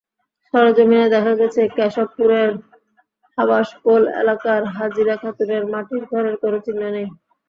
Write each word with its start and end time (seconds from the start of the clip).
সরেজমিনে 0.45 1.07
দেখা 1.15 1.33
গেছে, 1.39 1.61
কেশবপুরের 1.75 2.49
হাবাসপোল 3.37 4.01
এলাকার 4.21 4.61
হাজিরা 4.75 5.15
খাতুনের 5.21 5.63
মাটির 5.73 6.03
ঘরের 6.11 6.35
কোনো 6.41 6.57
চিহ্ন 6.65 6.81
নেই। 6.95 7.07